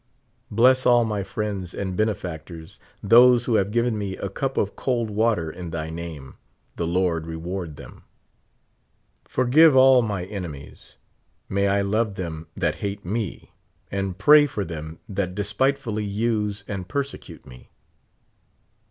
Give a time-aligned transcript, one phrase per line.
[0.49, 2.79] Bless all mj^ friends and benefactors—
[3.13, 6.37] those who have given me a cup of cold water in thy name,
[6.75, 8.01] the Lord reward them.
[9.25, 10.97] Forgive all my enemies.
[11.47, 13.51] May I love them that hate me,
[13.91, 17.69] and pray for them that despitefully use and i)ersecute me.